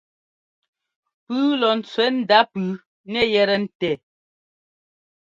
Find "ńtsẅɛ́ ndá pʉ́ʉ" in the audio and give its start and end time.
1.77-2.69